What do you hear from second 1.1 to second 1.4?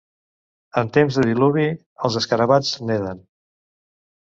de